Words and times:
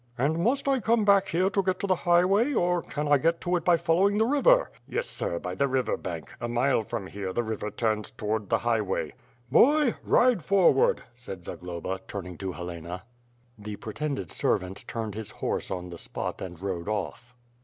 "And 0.17 0.39
must 0.39 0.67
I 0.67 0.79
come 0.79 1.05
back 1.05 1.27
here 1.27 1.51
to 1.51 1.61
get 1.61 1.79
to 1.81 1.85
the 1.85 1.93
highway, 1.93 2.53
or 2.53 2.81
can 2.81 3.07
I 3.07 3.19
get 3.19 3.39
to 3.41 3.55
it 3.55 3.63
by 3.63 3.77
following 3.77 4.17
the 4.17 4.25
river." 4.25 4.71
"Yes, 4.87 5.07
sir, 5.07 5.37
by 5.37 5.53
the 5.53 5.67
river 5.67 5.95
bank. 5.95 6.33
A 6.41 6.47
mile 6.47 6.81
from 6.81 7.05
here, 7.05 7.31
the 7.31 7.43
river 7.43 7.69
turns 7.69 8.09
towards 8.09 8.49
the 8.49 8.57
highway.'^ 8.57 9.11
"Boy, 9.51 9.93
ride 10.03 10.43
forward,'^ 10.43 11.01
said 11.13 11.45
Zagloba, 11.45 11.99
turning 12.07 12.35
to 12.39 12.51
Helena. 12.51 13.03
The 13.59 13.75
pretended 13.75 14.31
servant 14.31 14.85
turned 14.87 15.13
his 15.13 15.29
horse 15.29 15.69
on 15.69 15.89
the 15.89 15.99
spot 15.99 16.41
and 16.41 16.59
rode 16.59 16.87
off. 16.89 17.35